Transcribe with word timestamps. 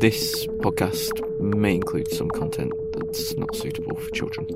This 0.00 0.46
podcast 0.62 1.12
may 1.40 1.74
include 1.74 2.10
some 2.10 2.30
content 2.30 2.72
that's 2.94 3.36
not 3.36 3.54
suitable 3.54 3.94
for 3.96 4.08
children. 4.12 4.46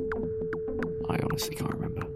I 1.10 1.18
honestly 1.22 1.54
can't 1.54 1.74
remember. 1.74 2.06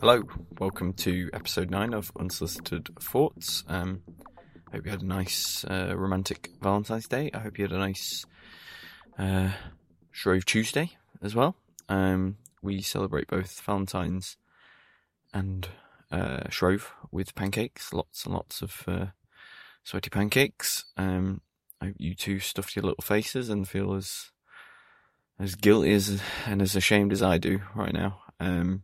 Hello, 0.00 0.24
welcome 0.58 0.94
to 0.94 1.30
episode 1.32 1.70
9 1.70 1.94
of 1.94 2.10
Unsolicited 2.18 2.88
Thoughts. 2.98 3.62
Um, 3.68 4.02
I 4.72 4.74
hope 4.74 4.86
you 4.86 4.90
had 4.90 5.02
a 5.02 5.06
nice 5.06 5.64
uh, 5.64 5.94
romantic 5.96 6.50
Valentine's 6.60 7.06
Day. 7.06 7.30
I 7.32 7.38
hope 7.38 7.56
you 7.56 7.66
had 7.66 7.72
a 7.72 7.78
nice 7.78 8.26
uh, 9.16 9.50
Shrove 10.10 10.44
Tuesday 10.44 10.96
as 11.22 11.36
well. 11.36 11.54
Um, 11.88 12.38
we 12.62 12.82
celebrate 12.82 13.28
both 13.28 13.60
Valentine's 13.60 14.38
and 15.32 15.68
uh, 16.10 16.48
Shrove 16.48 16.92
with 17.10 17.34
pancakes, 17.34 17.92
lots 17.92 18.24
and 18.24 18.34
lots 18.34 18.62
of 18.62 18.84
uh, 18.86 19.06
sweaty 19.84 20.10
pancakes. 20.10 20.84
Um, 20.96 21.40
I 21.80 21.86
hope 21.86 21.96
you 21.98 22.14
two 22.14 22.40
stuffed 22.40 22.76
your 22.76 22.84
little 22.84 23.02
faces 23.02 23.48
and 23.48 23.68
feel 23.68 23.94
as 23.94 24.30
as 25.38 25.54
guilty 25.54 25.92
as 25.92 26.20
and 26.46 26.60
as 26.60 26.76
ashamed 26.76 27.12
as 27.12 27.22
I 27.22 27.38
do 27.38 27.60
right 27.74 27.94
now. 27.94 28.22
Um, 28.38 28.82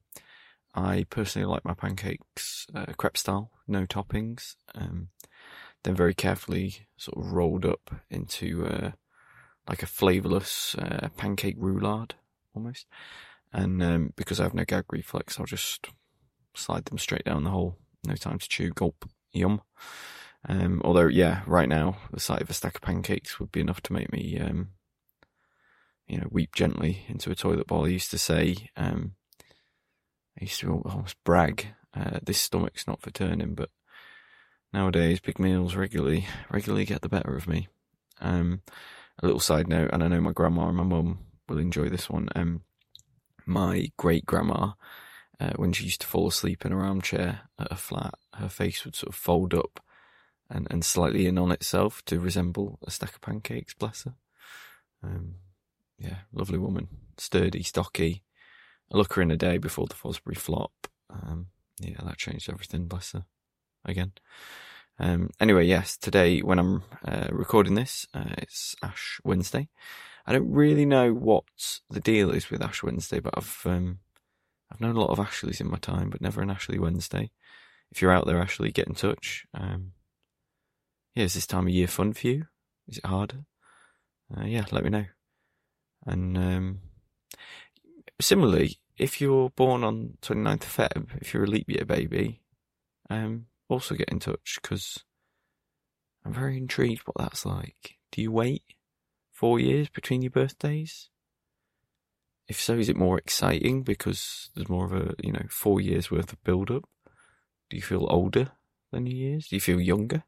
I 0.75 1.07
personally 1.09 1.47
like 1.47 1.65
my 1.65 1.75
pancakes 1.75 2.67
uh, 2.75 2.87
crepe 2.97 3.17
style, 3.17 3.51
no 3.67 3.85
toppings. 3.85 4.57
Um, 4.75 5.09
then 5.87 5.95
very 5.95 6.15
carefully 6.15 6.87
sort 6.97 7.25
of 7.25 7.33
rolled 7.33 7.65
up 7.65 7.95
into 8.11 8.67
uh, 8.67 8.91
like 9.69 9.83
a 9.83 9.87
flavourless 9.87 10.75
uh, 10.77 11.09
pancake 11.17 11.59
roulade 11.59 12.13
almost. 12.55 12.87
And 13.53 13.83
um, 13.83 14.13
because 14.17 14.41
I 14.41 14.43
have 14.43 14.55
no 14.55 14.65
gag 14.65 14.85
reflex, 14.91 15.39
I'll 15.39 15.47
just 15.47 15.87
slide 16.57 16.87
them 16.87 16.99
straight 16.99 17.25
down 17.25 17.45
the 17.45 17.51
hole. 17.51 17.77
No 18.07 18.15
time 18.15 18.39
to 18.39 18.49
chew. 18.49 18.71
Gulp. 18.71 19.09
Yum. 19.33 19.61
Um, 20.49 20.81
although, 20.85 21.09
yeah, 21.09 21.43
right 21.47 21.69
now 21.69 21.97
the 22.13 22.21
sight 22.21 22.41
of 22.41 22.51
a 22.51 22.55
stack 22.55 22.77
of 22.77 22.81
pancakes 22.81 23.39
would 23.41 23.53
be 23.53 23.61
enough 23.61 23.81
to 23.83 23.93
make 23.93 24.13
me, 24.13 24.39
um, 24.41 24.69
you 26.07 26.19
know, 26.19 26.29
weep 26.31 26.55
gently 26.55 27.05
into 27.09 27.31
a 27.31 27.35
toilet 27.35 27.67
bowl. 27.67 27.85
I 27.85 27.89
used 27.89 28.11
to 28.13 28.19
say, 28.19 28.71
um, 28.77 29.15
I 30.41 30.45
used 30.45 30.61
to 30.61 30.83
almost 30.87 31.23
brag, 31.25 31.69
uh, 31.95 32.21
this 32.23 32.41
stomach's 32.41 32.87
not 32.87 33.03
for 33.03 33.11
turning, 33.11 33.55
but 33.55 33.71
nowadays 34.73 35.21
big 35.21 35.39
meals 35.39 35.75
regularly 35.75 36.27
regularly 36.51 36.85
get 36.85 37.01
the 37.01 37.09
better 37.09 37.35
of 37.35 37.49
me. 37.49 37.69
Um, 38.21 38.63
a 39.23 39.27
little 39.27 39.41
side 39.41 39.69
note, 39.69 39.91
and 39.93 40.03
I 40.03 40.09
know 40.09 40.21
my 40.21 40.33
grandma 40.33 40.69
and 40.69 40.77
my 40.77 40.85
mum 40.85 41.21
will 41.49 41.59
enjoy 41.59 41.89
this 41.89 42.11
one. 42.11 42.29
Um, 42.37 42.63
my 43.47 43.91
great 43.97 44.27
grandma, 44.27 44.73
uh, 45.41 45.53
when 45.57 45.73
she 45.73 45.85
used 45.85 46.01
to 46.01 46.07
fall 46.07 46.29
asleep 46.29 46.65
in 46.65 46.73
her 46.73 46.81
armchair 46.81 47.41
at 47.59 47.71
a 47.71 47.77
flat, 47.77 48.15
her 48.35 48.49
face 48.49 48.85
would 48.85 48.97
sort 48.97 49.11
of 49.11 49.15
fold 49.15 49.55
up 49.55 49.81
and, 50.49 50.67
and 50.71 50.85
slightly 50.85 51.27
in 51.27 51.39
on 51.39 51.51
itself 51.51 52.05
to 52.07 52.21
resemble 52.21 52.79
a 52.87 52.91
stack 52.91 53.15
of 53.15 53.21
pancakes. 53.21 53.75
Bless 53.75 54.05
her. 54.05 54.15
Um, 55.03 55.37
yeah, 55.99 56.19
lovely 56.33 56.59
woman, 56.59 56.89
sturdy, 57.17 57.63
stocky, 57.63 58.23
I 58.93 58.97
look 58.97 59.15
her 59.15 59.23
in 59.23 59.31
a 59.31 59.37
day 59.37 59.59
before 59.59 59.87
the 59.87 59.95
Fosbury 59.95 60.37
flop. 60.37 60.89
Um, 61.11 61.49
yeah, 61.81 61.97
that 62.03 62.19
changed 62.19 62.49
everything, 62.49 62.87
bless 62.87 63.13
her. 63.13 63.25
Again. 63.85 64.13
Um, 64.99 65.31
anyway, 65.41 65.67
yes, 65.67 65.97
today 65.97 66.41
when 66.41 66.59
I'm 66.59 66.83
uh, 67.05 67.29
recording 67.31 67.75
this, 67.75 68.07
uh, 68.15 68.35
it's 68.39 68.75
Ash 68.83 69.21
Wednesday. 69.25 69.69
I 70.27 70.33
don't 70.33 70.51
really 70.51 70.87
know 70.87 71.13
what 71.13 71.45
the 71.91 72.01
deal 72.01 72.31
is 72.31 72.51
with 72.51 72.63
Ash 72.63 72.83
Wednesday, 72.83 73.21
but 73.21 73.35
I've 73.37 73.63
um, 73.65 73.99
I've 74.71 74.81
known 74.81 74.97
a 74.97 75.01
lot 75.01 75.11
of 75.11 75.21
Ashleys 75.21 75.61
in 75.61 75.71
my 75.71 75.79
time, 75.79 76.11
but 76.11 76.21
never 76.21 76.43
an 76.43 76.51
Ashley 76.51 76.79
Wednesday. 76.79 77.31
If 77.91 78.03
you're 78.03 78.13
out 78.13 78.27
there, 78.27 78.41
Ashley, 78.41 78.73
get 78.73 78.89
in 78.89 78.95
touch. 78.95 79.47
Um, 79.55 79.93
yeah, 81.15 81.25
is 81.25 81.35
this 81.35 81.47
time 81.47 81.67
of 81.67 81.73
year 81.73 81.87
fun 81.87 82.13
for 82.13 82.27
you? 82.27 82.47
Is 82.89 82.99
it 82.99 83.07
harder? 83.07 83.45
Uh, 84.37 84.45
yeah, 84.45 84.65
let 84.73 84.85
me 84.85 84.91
know. 84.91 85.07
And 86.05 86.37
um, 86.37 86.81
similarly, 88.21 88.79
if 88.99 89.21
you're 89.21 89.51
born 89.51 89.85
on 89.85 90.19
29th 90.23 90.55
of 90.55 90.91
Feb, 90.93 91.09
if 91.21 91.33
you're 91.33 91.45
a 91.45 91.49
leap 91.49 91.71
year 91.71 91.85
baby, 91.85 92.43
um, 93.09 93.47
also 93.69 93.95
get 93.95 94.09
in 94.11 94.19
touch 94.19 94.59
because 94.61 95.05
I'm 96.25 96.33
very 96.33 96.57
intrigued 96.57 97.03
what 97.07 97.17
that's 97.19 97.47
like. 97.47 97.97
Do 98.13 98.21
you 98.21 98.33
wait 98.33 98.63
four 99.33 99.61
years 99.61 99.89
between 99.89 100.23
your 100.23 100.31
birthdays? 100.31 101.11
If 102.49 102.61
so, 102.61 102.75
is 102.75 102.89
it 102.89 102.97
more 102.97 103.19
exciting 103.19 103.83
because 103.83 104.51
there's 104.55 104.69
more 104.69 104.87
of 104.87 104.93
a, 104.93 105.15
you 105.23 105.33
know, 105.33 105.47
four 105.51 105.81
years 105.81 106.11
worth 106.11 106.33
of 106.33 106.43
build 106.45 106.71
up? 106.71 106.89
Do 107.71 107.77
you 107.77 107.83
feel 107.83 108.07
older 108.09 108.53
than 108.93 109.07
your 109.07 109.17
years? 109.17 109.49
Do 109.49 109.57
you 109.57 109.61
feel 109.61 109.81
younger? 109.81 110.23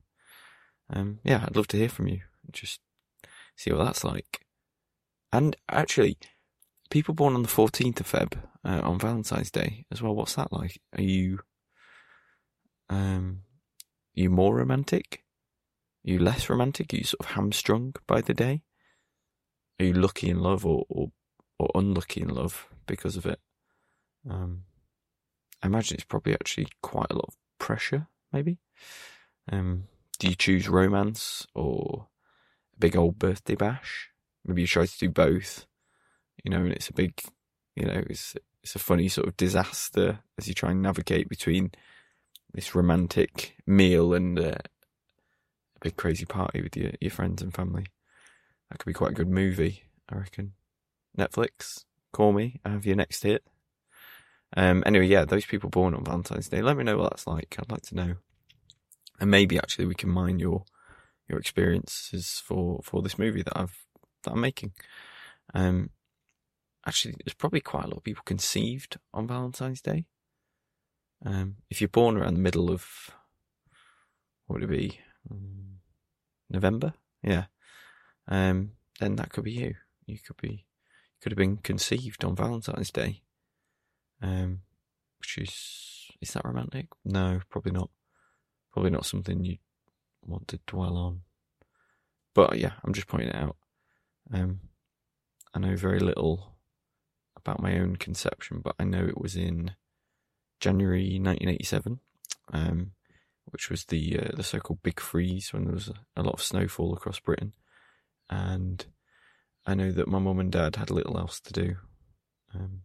Um, 0.91 1.21
yeah, 1.23 1.45
I'd 1.47 1.56
love 1.56 1.69
to 1.69 1.77
hear 1.77 1.89
from 1.89 2.09
you. 2.09 2.23
Just 2.51 2.81
see 3.56 3.73
what 3.73 3.84
that's 3.84 4.05
like. 4.05 4.41
And 5.33 5.56
actually, 5.69 6.19
people 6.91 7.15
born 7.15 7.34
on 7.34 7.43
the 7.43 7.49
14th 7.49 8.01
of 8.01 8.11
Feb 8.11 8.35
uh, 8.65 8.81
on 8.83 8.99
Valentine's 8.99 9.50
Day 9.50 9.85
as 9.93 10.03
well. 10.03 10.15
What's 10.15 10.35
that 10.35 10.53
like? 10.53 10.81
Are 10.97 11.03
you 11.03 11.41
um 12.91 13.43
are 14.17 14.21
you 14.21 14.31
more 14.31 14.56
romantic? 14.56 15.23
Are 16.06 16.11
you 16.11 16.19
less 16.19 16.49
romantic? 16.49 16.93
Are 16.93 16.97
you 16.97 17.05
sort 17.05 17.21
of 17.21 17.27
hamstrung 17.33 17.95
by 18.06 18.21
the 18.23 18.35
day? 18.35 18.62
Are 19.79 19.85
you 19.85 19.93
lucky 19.93 20.31
in 20.31 20.41
love 20.41 20.65
or 20.65 20.85
or, 20.89 21.12
or 21.58 21.70
unlucky 21.74 22.22
in 22.22 22.28
love 22.28 22.66
because 22.86 23.16
of 23.16 23.26
it? 23.26 23.41
Um, 24.28 24.64
I 25.62 25.66
imagine 25.66 25.96
it's 25.96 26.04
probably 26.04 26.34
actually 26.34 26.69
quite 26.82 27.10
a 27.10 27.14
lot 27.14 27.28
of 27.28 27.36
pressure, 27.58 28.08
maybe. 28.32 28.58
Um, 29.50 29.84
do 30.19 30.28
you 30.28 30.34
choose 30.34 30.69
romance 30.69 31.46
or 31.54 32.08
a 32.76 32.78
big 32.78 32.96
old 32.96 33.19
birthday 33.19 33.54
bash? 33.54 34.10
Maybe 34.44 34.62
you 34.62 34.69
try 34.69 34.86
to 34.86 34.98
do 34.98 35.10
both 35.10 35.66
you 36.44 36.50
know, 36.50 36.58
and 36.58 36.72
it's 36.72 36.88
a 36.88 36.94
big, 36.94 37.20
you 37.76 37.86
know, 37.86 38.02
it's 38.08 38.36
it's 38.62 38.75
a 38.75 38.80
funny 38.80 39.08
sort 39.08 39.28
of 39.28 39.36
disaster 39.36 40.20
as 40.38 40.48
you 40.48 40.54
try 40.54 40.70
and 40.70 40.82
navigate 40.82 41.28
between 41.28 41.70
this 42.52 42.75
romantic 42.75 43.56
meal 43.66 44.14
and 44.14 44.38
uh, 44.38 44.54
a 45.76 45.80
big 45.80 45.96
crazy 45.96 46.25
party 46.25 46.62
with 46.62 46.76
your 46.76 46.92
your 47.00 47.10
friends 47.10 47.42
and 47.42 47.54
family. 47.54 47.86
That 48.70 48.78
could 48.78 48.86
be 48.86 48.94
quite 48.94 49.12
a 49.12 49.14
good 49.14 49.28
movie, 49.28 49.84
I 50.08 50.16
reckon. 50.16 50.52
Netflix, 51.19 51.84
call 52.12 52.33
me. 52.33 52.61
I 52.65 52.71
have 52.71 52.87
your 52.87 52.97
next 52.97 53.23
hit. 53.23 53.45
Um, 54.56 54.83
anyway, 54.87 55.06
yeah, 55.06 55.25
those 55.25 55.45
people 55.45 55.69
born 55.69 55.95
on 55.95 56.05
Valentine's 56.05 56.49
Day, 56.49 56.62
let 56.62 56.77
me 56.77 56.84
know 56.84 56.97
what 56.97 57.11
that's 57.11 57.27
like. 57.27 57.56
I'd 57.59 57.71
like 57.71 57.83
to 57.83 57.95
know, 57.95 58.15
and 59.21 59.31
maybe 59.31 59.59
actually 59.59 59.87
we 59.87 59.95
can 59.95 60.09
mine 60.09 60.39
your 60.39 60.65
your 61.29 61.39
experiences 61.39 62.43
for 62.45 62.81
for 62.83 63.03
this 63.03 63.19
movie 63.19 63.43
that 63.43 63.59
I've 63.59 63.87
that 64.23 64.33
I'm 64.33 64.41
making. 64.41 64.73
Um, 65.55 65.91
actually, 66.87 67.17
there's 67.25 67.35
probably 67.35 67.61
quite 67.61 67.85
a 67.85 67.89
lot 67.89 67.99
of 67.99 68.05
people 68.05 68.23
conceived 68.25 68.99
on 69.12 69.27
Valentine's 69.27 69.83
Day. 69.83 70.06
Um, 71.25 71.56
if 71.69 71.81
you're 71.81 71.89
born 71.89 72.17
around 72.17 72.35
the 72.35 72.41
middle 72.41 72.71
of, 72.71 73.11
what 74.47 74.61
would 74.61 74.71
it 74.71 74.77
be, 74.77 75.00
um, 75.31 75.81
November? 76.49 76.95
Yeah. 77.23 77.47
Um, 78.29 78.73
then 79.00 79.17
that 79.17 79.31
could 79.31 79.45
be 79.45 79.53
you. 79.53 79.75
You 80.06 80.19
could 80.19 80.37
be, 80.37 80.65
could 81.21 81.33
have 81.33 81.39
been 81.39 81.56
conceived 81.59 82.25
on 82.25 82.37
Valentine's 82.37 82.91
Day. 82.91 83.23
Um, 84.23 84.61
which 85.19 85.39
is, 85.39 86.11
is 86.21 86.33
that 86.33 86.45
romantic? 86.45 86.87
No, 87.05 87.41
probably 87.51 87.73
not. 87.73 87.91
Probably 88.73 88.91
not 88.91 89.06
something 89.06 89.45
you 89.45 89.59
want 90.25 90.49
to 90.49 90.61
dwell 90.67 90.97
on. 90.97 91.23
But 92.34 92.59
yeah, 92.59 92.73
I'm 92.84 92.93
just 92.93 93.09
pointing 93.09 93.31
it 93.31 93.34
out. 93.34 93.56
Um, 94.33 94.61
I 95.55 95.59
know 95.59 95.77
very 95.77 96.01
little 96.01 96.56
about 97.37 97.62
my 97.62 97.79
own 97.79 97.97
conception, 97.97 98.61
but 98.62 98.75
I 98.79 98.85
know 98.85 99.05
it 99.05 99.21
was 99.21 99.37
in 99.37 99.73
January 100.61 101.19
1987, 101.19 102.00
um, 102.53 102.93
which 103.47 103.71
was 103.71 103.87
the 103.87 104.19
uh, 104.19 104.37
the 104.37 104.43
so-called 104.43 104.82
Big 104.82 105.00
Freeze 105.00 105.53
when 105.53 105.64
there 105.64 105.75
was 105.75 105.88
a, 105.88 105.94
a, 106.21 106.23
lot 106.23 106.35
of 106.35 106.43
snowfall 106.43 106.94
across 106.94 107.19
Britain, 107.21 107.55
and 108.29 108.87
I 109.69 109.75
know 109.75 109.93
that 109.93 110.09
my 110.09 110.19
mum 110.19 110.38
and 110.38 110.50
dad 110.50 110.76
had 110.76 110.91
little 110.91 111.19
else 111.19 111.41
to 111.41 111.53
do, 111.53 111.76
um, 112.55 112.81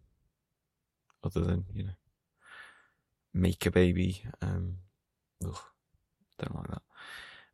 other 1.24 1.40
than 1.40 1.64
you 1.74 1.86
know 1.86 1.94
make 3.34 3.66
a 3.66 3.72
baby. 3.72 4.26
Um, 4.42 4.80
ugh, 5.46 5.62
don't 6.40 6.56
like 6.58 6.68
that. 6.68 6.82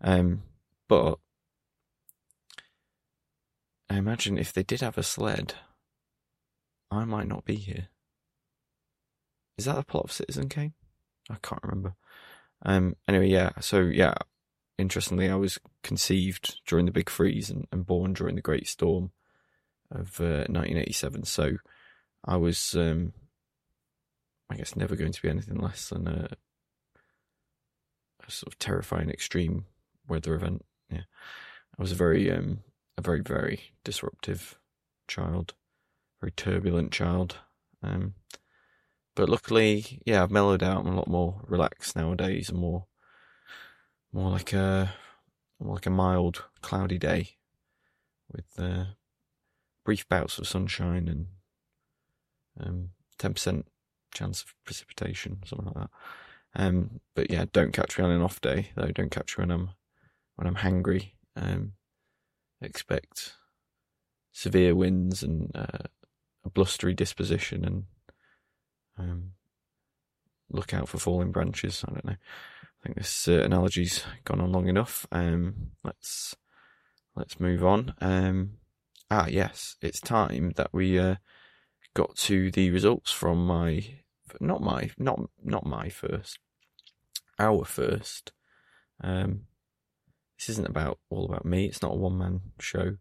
Um, 0.01 0.41
but 0.87 1.19
I 3.87 3.97
imagine 3.97 4.39
if 4.39 4.51
they 4.51 4.63
did 4.63 4.81
have 4.81 4.97
a 4.97 5.03
sled, 5.03 5.53
I 6.89 7.05
might 7.05 7.27
not 7.27 7.45
be 7.45 7.55
here. 7.55 7.89
Is 9.59 9.65
that 9.65 9.75
the 9.75 9.83
plot 9.83 10.05
of 10.05 10.11
Citizen 10.11 10.49
Kane? 10.49 10.73
I 11.29 11.35
can't 11.43 11.61
remember. 11.61 11.93
Um. 12.65 12.95
Anyway, 13.07 13.27
yeah. 13.27 13.51
So 13.61 13.81
yeah. 13.81 14.15
Interestingly, 14.79 15.29
I 15.29 15.35
was 15.35 15.59
conceived 15.83 16.61
during 16.65 16.87
the 16.87 16.91
Big 16.91 17.11
Freeze 17.11 17.51
and, 17.51 17.67
and 17.71 17.85
born 17.85 18.13
during 18.13 18.35
the 18.35 18.41
Great 18.41 18.65
Storm 18.65 19.11
of 19.91 20.19
uh, 20.19 20.45
1987. 20.47 21.23
So 21.25 21.57
I 22.25 22.37
was, 22.37 22.75
um, 22.75 23.13
I 24.49 24.55
guess, 24.55 24.75
never 24.75 24.95
going 24.95 25.11
to 25.11 25.21
be 25.21 25.29
anything 25.29 25.57
less 25.57 25.89
than 25.89 26.07
a 26.07 26.29
a 28.27 28.31
sort 28.31 28.53
of 28.53 28.59
terrifying 28.59 29.09
extreme 29.09 29.65
weather 30.07 30.35
event. 30.35 30.65
Yeah, 30.89 31.03
I 31.77 31.81
was 31.81 31.91
a 31.91 31.95
very 31.95 32.31
um, 32.31 32.59
a 32.97 33.01
very 33.01 33.21
very 33.21 33.73
disruptive 33.83 34.57
child, 35.07 35.53
very 36.21 36.31
turbulent 36.31 36.91
child. 36.91 37.37
Um, 37.81 38.15
but 39.15 39.29
luckily, 39.29 40.01
yeah, 40.05 40.23
I've 40.23 40.31
mellowed 40.31 40.63
out. 40.63 40.85
I'm 40.85 40.93
a 40.93 40.95
lot 40.95 41.07
more 41.07 41.41
relaxed 41.47 41.95
nowadays, 41.95 42.49
and 42.49 42.59
more 42.59 42.85
more 44.11 44.31
like 44.31 44.53
a 44.53 44.93
more 45.59 45.75
like 45.75 45.85
a 45.85 45.91
mild, 45.91 46.45
cloudy 46.61 46.97
day 46.97 47.31
with 48.31 48.47
uh, 48.57 48.85
brief 49.83 50.07
bouts 50.07 50.37
of 50.37 50.47
sunshine 50.47 51.07
and 51.07 51.27
um, 52.59 52.89
ten 53.17 53.33
percent 53.33 53.67
chance 54.13 54.41
of 54.41 54.53
precipitation, 54.65 55.39
something 55.45 55.67
like 55.67 55.75
that. 55.75 55.89
Um, 56.55 56.99
but 57.15 57.29
yeah, 57.29 57.45
don't 57.51 57.73
catch 57.73 57.97
me 57.97 58.03
on 58.03 58.11
an 58.11 58.21
off 58.21 58.41
day 58.41 58.71
though. 58.75 58.91
Don't 58.91 59.11
catch 59.11 59.37
me 59.37 59.43
when 59.43 59.51
I'm 59.51 59.69
when 60.35 60.47
I'm 60.47 60.55
hangry. 60.55 61.11
Um, 61.35 61.73
expect 62.61 63.33
severe 64.31 64.75
winds 64.75 65.23
and 65.23 65.51
uh, 65.55 65.87
a 66.43 66.49
blustery 66.49 66.93
disposition, 66.93 67.65
and 67.65 67.83
um, 68.97 69.31
look 70.49 70.73
out 70.73 70.89
for 70.89 70.97
falling 70.97 71.31
branches. 71.31 71.83
I 71.87 71.91
don't 71.91 72.05
know. 72.05 72.15
I 72.15 72.83
think 72.83 72.97
this 72.97 73.27
uh, 73.27 73.41
analogy's 73.43 74.03
gone 74.23 74.41
on 74.41 74.51
long 74.51 74.67
enough. 74.67 75.05
Um, 75.11 75.71
let's 75.83 76.35
let's 77.15 77.39
move 77.39 77.63
on. 77.63 77.93
Ah, 79.11 79.25
yes, 79.27 79.75
it's 79.81 79.99
time 79.99 80.53
that 80.55 80.69
we 80.71 80.99
uh, 80.99 81.15
got 81.95 82.15
to 82.15 82.51
the 82.51 82.69
results 82.69 83.11
from 83.11 83.45
my 83.45 83.83
not 84.39 84.61
my 84.61 84.91
not 84.99 85.19
not 85.43 85.65
my 85.65 85.89
first, 85.89 86.37
our 87.39 87.65
first. 87.65 88.31
Um, 89.01 89.45
this 90.37 90.49
isn't 90.49 90.67
about 90.67 90.99
all 91.09 91.25
about 91.25 91.43
me. 91.43 91.65
It's 91.65 91.81
not 91.81 91.93
a 91.93 91.97
one 91.97 92.19
man 92.19 92.41
show. 92.59 92.97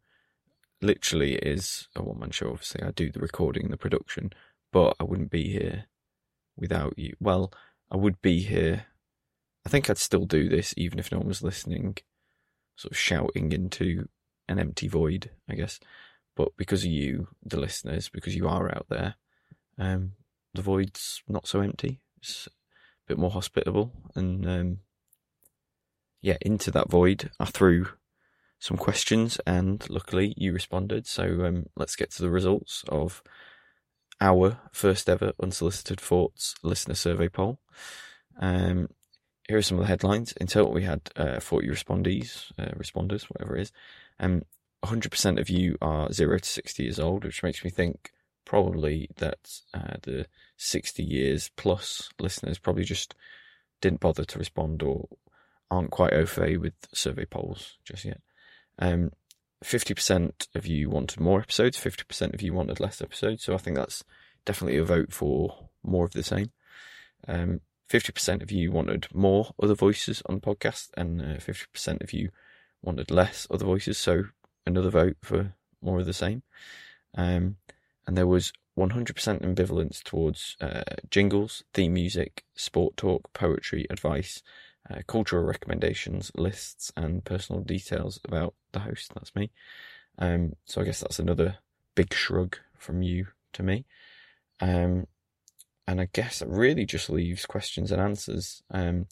Literally, 0.81 1.35
it 1.35 1.45
is 1.47 1.89
a 1.95 2.03
one 2.03 2.21
man 2.21 2.31
show. 2.31 2.51
Obviously, 2.51 2.83
I 2.83 2.91
do 2.91 3.13
the 3.13 3.21
recording 3.21 3.65
and 3.65 3.73
the 3.73 3.77
production, 3.77 4.33
but 4.73 4.97
I 4.99 5.05
wouldn't 5.05 5.31
be 5.31 5.53
here 5.53 5.87
without 6.57 6.99
you. 6.99 7.17
Well, 7.21 7.53
I 7.91 7.97
would 7.97 8.23
be 8.23 8.41
here. 8.41 8.87
I 9.67 9.69
think 9.69 9.91
I'd 9.91 9.99
still 9.99 10.25
do 10.25 10.49
this 10.49 10.73
even 10.79 10.99
if 10.99 11.13
no 11.13 11.19
one 11.19 11.29
was 11.29 11.43
listening, 11.43 11.99
sort 12.77 12.93
of 12.93 12.99
shouting 12.99 13.53
into 13.53 14.09
an 14.49 14.59
empty 14.59 14.89
void, 14.89 15.31
I 15.49 15.55
guess. 15.55 15.81
But 16.37 16.57
because 16.57 16.85
of 16.85 16.91
you, 16.91 17.29
the 17.45 17.59
listeners, 17.59 18.09
because 18.09 18.37
you 18.37 18.49
are 18.49 18.69
out 18.69 18.87
there, 18.89 19.17
um, 19.79 20.13
the 20.55 20.63
void's 20.63 21.23
not 21.29 21.47
so 21.47 21.61
empty. 21.61 22.01
It's 22.19 22.47
a 22.47 22.51
bit 23.09 23.19
more 23.19 23.31
hospitable. 23.31 23.93
And 24.15 24.47
um, 24.47 24.79
yeah, 26.21 26.37
into 26.41 26.71
that 26.73 26.91
void, 26.91 27.31
I 27.41 27.47
threw 27.47 27.89
some 28.59 28.77
questions, 28.77 29.41
and 29.47 29.89
luckily 29.89 30.35
you 30.37 30.53
responded. 30.53 31.07
So 31.07 31.45
um, 31.45 31.67
let's 31.77 31.97
get 31.97 32.11
to 32.13 32.23
the 32.23 32.31
results 32.31 32.85
of 32.89 33.23
our 34.21 34.59
first 34.73 35.09
ever 35.09 35.33
unsolicited 35.41 36.01
thoughts 36.01 36.55
listener 36.63 36.95
survey 36.95 37.29
poll. 37.29 37.61
Um, 38.41 38.89
here 39.47 39.59
are 39.59 39.63
some 39.63 39.79
of 39.79 39.85
the 39.85 39.89
headlines. 39.89 40.33
In 40.33 40.47
total, 40.47 40.73
we 40.73 40.83
had 40.83 41.01
uh, 41.17 41.41
40 41.41 41.69
respondees, 41.69 42.53
uh, 42.59 42.73
responders, 42.77 43.25
whatever 43.25 43.57
it 43.57 43.63
is. 43.63 43.73
Um, 44.21 44.43
100% 44.85 45.41
of 45.41 45.51
you 45.51 45.77
are 45.81 46.13
0 46.13 46.39
to 46.39 46.49
60 46.49 46.83
years 46.83 46.99
old, 46.99 47.25
which 47.25 47.43
makes 47.43 47.65
me 47.65 47.71
think 47.71 48.13
probably 48.45 49.09
that 49.17 49.61
uh, 49.75 49.97
the 50.03 50.27
60 50.57 51.03
years 51.03 51.51
plus 51.57 52.09
listeners 52.19 52.59
probably 52.59 52.85
just 52.85 53.15
didn't 53.81 54.01
bother 54.01 54.25
to 54.25 54.39
respond 54.39 54.83
or 54.83 55.09
aren't 55.71 55.91
quite 55.91 56.15
au 56.15 56.25
fait 56.25 56.57
with 56.57 56.73
survey 56.93 57.25
polls 57.25 57.77
just 57.85 58.05
yet. 58.05 58.21
Um, 58.79 59.11
50% 59.65 60.47
of 60.55 60.67
you 60.67 60.89
wanted 60.89 61.21
more 61.21 61.41
episodes, 61.41 61.79
50% 61.79 62.33
of 62.33 62.43
you 62.43 62.53
wanted 62.53 62.81
less 62.81 63.03
episodes. 63.03 63.45
So 63.45 63.55
I 63.55 63.59
think 63.59 63.77
that's 63.77 64.05
definitely 64.45 64.79
a 64.79 64.85
vote 64.85 65.13
for 65.13 65.69
more 65.83 66.05
of 66.05 66.13
the 66.13 66.23
same. 66.23 66.53
Um, 67.27 67.61
50% 67.91 68.43
of 68.43 68.53
you 68.53 68.71
wanted 68.71 69.09
more 69.15 69.53
other 69.61 69.75
voices 69.75 70.23
on 70.27 70.37
the 70.37 70.41
podcast, 70.41 70.91
and 70.97 71.21
uh, 71.21 71.37
50% 71.37 72.03
of 72.03 72.13
you 72.13 72.31
wanted 72.83 73.11
less 73.11 73.47
other 73.51 73.65
voices. 73.65 73.99
So 73.99 74.25
another 74.67 74.91
vote 74.91 75.17
for 75.23 75.55
more 75.83 76.01
of 76.01 76.07
the 76.07 76.13
same. 76.13 76.43
Um, 77.15 77.57
and 78.07 78.17
there 78.17 78.27
was 78.27 78.53
100% 78.79 79.43
ambivalence 79.43 80.03
towards 80.03 80.57
uh, 80.61 80.83
jingles, 81.11 81.65
theme 81.75 81.95
music, 81.95 82.45
sport 82.55 82.97
talk, 82.97 83.33
poetry, 83.33 83.87
advice, 83.91 84.43
uh, 84.89 85.01
cultural 85.07 85.45
recommendations, 85.45 86.31
lists, 86.37 86.93
and 86.97 87.25
personal 87.25 87.63
details 87.63 88.21
about 88.25 88.55
the 88.73 88.81
host. 88.81 89.13
That's 89.15 89.35
me. 89.35 89.51
Um, 90.19 90.55
so 90.65 90.81
I 90.81 90.85
guess 90.85 91.01
that's 91.01 91.19
another 91.19 91.59
big 91.95 92.15
shrug 92.15 92.57
from 92.77 93.03
you 93.03 93.27
to 93.55 93.63
me. 93.63 93.85
Um, 94.61 95.07
and 95.87 96.01
I 96.01 96.09
guess 96.13 96.43
it 96.43 96.49
really 96.49 96.87
just 96.87 97.11
leaves 97.11 97.47
questions 97.47 97.91
and 97.91 98.01
answers, 98.01 98.63
um, 98.71 99.07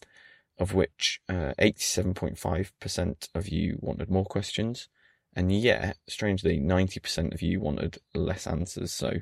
of 0.58 0.74
which 0.74 1.20
uh, 1.28 1.52
87.5% 1.58 3.28
of 3.34 3.48
you 3.48 3.78
wanted 3.80 4.10
more 4.10 4.24
questions. 4.24 4.88
And 5.34 5.52
yet, 5.52 5.98
strangely, 6.08 6.58
90% 6.58 7.34
of 7.34 7.42
you 7.42 7.60
wanted 7.60 7.98
less 8.14 8.46
answers. 8.46 8.92
So, 8.92 9.18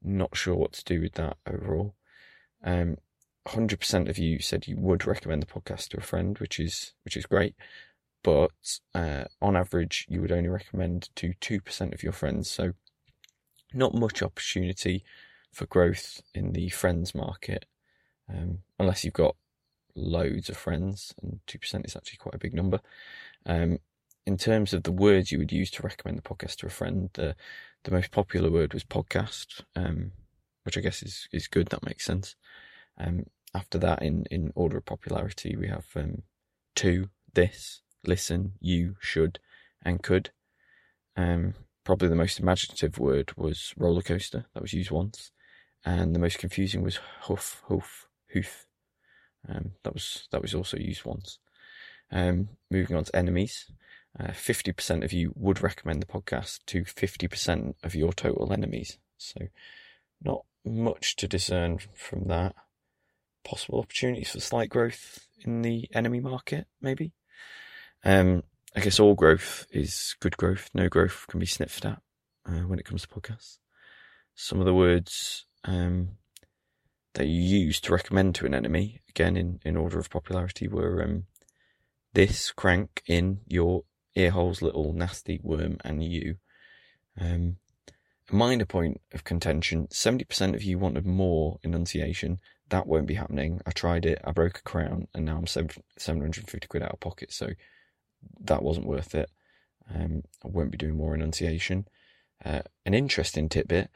not 0.00 0.36
sure 0.36 0.54
what 0.54 0.72
to 0.74 0.84
do 0.84 1.00
with 1.00 1.14
that 1.14 1.38
overall. 1.44 1.94
Um, 2.62 2.98
100% 3.48 4.08
of 4.08 4.18
you 4.18 4.38
said 4.38 4.68
you 4.68 4.76
would 4.76 5.06
recommend 5.06 5.42
the 5.42 5.46
podcast 5.46 5.88
to 5.88 5.98
a 5.98 6.02
friend, 6.02 6.38
which 6.38 6.60
is 6.60 6.92
which 7.02 7.16
is 7.16 7.26
great. 7.26 7.56
But 8.22 8.50
uh, 8.94 9.24
on 9.40 9.56
average, 9.56 10.06
you 10.08 10.20
would 10.20 10.32
only 10.32 10.48
recommend 10.48 11.08
to 11.16 11.34
2% 11.40 11.94
of 11.94 12.02
your 12.02 12.12
friends. 12.12 12.50
So, 12.50 12.74
not 13.72 13.94
much 13.94 14.22
opportunity 14.22 15.04
for 15.52 15.66
growth 15.66 16.20
in 16.34 16.52
the 16.52 16.68
friends 16.68 17.14
market, 17.14 17.64
um, 18.28 18.58
unless 18.78 19.04
you've 19.04 19.14
got 19.14 19.36
loads 19.98 20.48
of 20.48 20.56
friends, 20.56 21.14
and 21.22 21.40
2% 21.46 21.86
is 21.86 21.96
actually 21.96 22.18
quite 22.18 22.34
a 22.34 22.38
big 22.38 22.54
number. 22.54 22.80
Um, 23.46 23.78
in 24.26 24.36
terms 24.36 24.72
of 24.72 24.82
the 24.82 24.92
words 24.92 25.32
you 25.32 25.38
would 25.38 25.52
use 25.52 25.70
to 25.72 25.82
recommend 25.82 26.18
the 26.18 26.22
podcast 26.22 26.56
to 26.56 26.66
a 26.66 26.70
friend, 26.70 27.10
the 27.14 27.34
the 27.84 27.90
most 27.92 28.10
popular 28.10 28.50
word 28.50 28.74
was 28.74 28.84
podcast, 28.84 29.62
um, 29.76 30.12
which 30.64 30.76
I 30.76 30.80
guess 30.80 31.02
is 31.02 31.28
is 31.32 31.48
good. 31.48 31.68
That 31.68 31.86
makes 31.86 32.04
sense. 32.04 32.34
Um, 32.98 33.24
after 33.54 33.78
that, 33.78 34.02
in, 34.02 34.24
in 34.30 34.52
order 34.54 34.76
of 34.76 34.84
popularity, 34.84 35.56
we 35.56 35.68
have 35.68 35.86
um, 35.96 36.22
to, 36.76 37.08
this, 37.34 37.82
listen, 38.06 38.52
you, 38.60 38.96
should, 39.00 39.38
and 39.82 40.02
could. 40.02 40.30
Um, 41.16 41.54
probably 41.84 42.08
the 42.08 42.14
most 42.14 42.38
imaginative 42.38 42.98
word 42.98 43.32
was 43.36 43.72
roller 43.76 44.02
coaster. 44.02 44.46
That 44.54 44.62
was 44.62 44.72
used 44.72 44.90
once, 44.90 45.32
and 45.84 46.14
the 46.14 46.20
most 46.20 46.38
confusing 46.38 46.82
was 46.82 47.00
hoof, 47.22 47.62
hoof, 47.66 48.06
hoof. 48.32 48.67
Um, 49.48 49.72
that 49.84 49.94
was 49.94 50.28
that 50.30 50.42
was 50.42 50.54
also 50.54 50.76
used 50.76 51.04
once. 51.04 51.38
Um, 52.10 52.48
moving 52.70 52.96
on 52.96 53.04
to 53.04 53.16
enemies, 53.16 53.70
uh, 54.18 54.32
fifty 54.32 54.70
uh, 54.70 54.74
percent 54.74 55.04
of 55.04 55.12
you 55.12 55.32
would 55.36 55.62
recommend 55.62 56.02
the 56.02 56.06
podcast 56.06 56.60
to 56.66 56.84
fifty 56.84 57.28
percent 57.28 57.76
of 57.82 57.94
your 57.94 58.12
total 58.12 58.52
enemies. 58.52 58.98
So, 59.18 59.48
not 60.22 60.44
much 60.64 61.16
to 61.16 61.28
discern 61.28 61.78
from 61.94 62.28
that 62.28 62.54
possible 63.44 63.80
opportunities 63.80 64.30
for 64.30 64.40
slight 64.40 64.68
growth 64.68 65.26
in 65.44 65.62
the 65.62 65.88
enemy 65.94 66.20
market, 66.20 66.66
maybe. 66.80 67.12
Um, 68.04 68.42
I 68.76 68.80
guess 68.80 69.00
all 69.00 69.14
growth 69.14 69.66
is 69.70 70.14
good 70.20 70.36
growth. 70.36 70.70
No 70.74 70.88
growth 70.88 71.26
can 71.28 71.40
be 71.40 71.46
sniffed 71.46 71.84
at 71.84 72.00
uh, 72.46 72.60
when 72.60 72.78
it 72.78 72.84
comes 72.84 73.02
to 73.02 73.08
podcasts. 73.08 73.58
Some 74.34 74.60
of 74.60 74.66
the 74.66 74.74
words 74.74 75.46
um, 75.64 76.17
that 77.14 77.26
you 77.26 77.40
use 77.40 77.80
to 77.80 77.92
recommend 77.92 78.34
to 78.36 78.46
an 78.46 78.54
enemy, 78.54 79.00
again 79.08 79.36
in, 79.36 79.60
in 79.64 79.76
order 79.76 79.98
of 79.98 80.10
popularity, 80.10 80.68
were 80.68 81.02
um, 81.02 81.24
this, 82.14 82.52
crank, 82.52 83.02
in, 83.06 83.40
your, 83.46 83.84
earholes, 84.16 84.62
little 84.62 84.92
nasty 84.92 85.40
worm, 85.42 85.78
and 85.84 86.02
you. 86.02 86.36
Um, 87.20 87.56
a 88.30 88.34
minor 88.34 88.66
point 88.66 89.00
of 89.14 89.24
contention 89.24 89.86
70% 89.88 90.54
of 90.54 90.62
you 90.62 90.78
wanted 90.78 91.06
more 91.06 91.58
enunciation 91.62 92.38
that 92.70 92.86
won't 92.86 93.06
be 93.06 93.14
happening. 93.14 93.60
I 93.66 93.70
tried 93.70 94.04
it, 94.04 94.20
I 94.24 94.32
broke 94.32 94.58
a 94.58 94.62
crown, 94.62 95.08
and 95.14 95.24
now 95.24 95.38
I'm 95.38 95.46
750 95.46 96.66
quid 96.66 96.82
out 96.82 96.92
of 96.92 97.00
pocket, 97.00 97.32
so 97.32 97.48
that 98.40 98.62
wasn't 98.62 98.86
worth 98.86 99.14
it. 99.14 99.30
Um, 99.94 100.22
I 100.44 100.48
won't 100.48 100.70
be 100.70 100.78
doing 100.78 100.96
more 100.96 101.14
enunciation. 101.14 101.86
Uh, 102.44 102.62
an 102.84 102.94
interesting 102.94 103.48
tidbit 103.48 103.90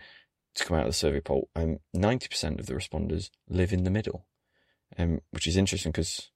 to 0.55 0.65
come 0.65 0.77
out 0.77 0.87
of 0.87 0.89
the 0.89 0.93
survey 0.93 1.21
poll 1.21 1.49
um, 1.57 1.79
90% 1.97 2.59
of 2.59 2.67
the 2.67 2.75
responders 2.75 3.31
live 3.49 3.73
in 3.73 3.85
the 3.85 3.91
middle, 3.91 4.27
um, 4.99 5.21
which 5.31 5.47
is 5.47 5.57
interesting 5.57 5.93
because, 5.93 6.31